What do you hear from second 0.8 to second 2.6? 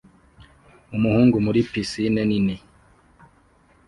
Umuhungu muri pisine nini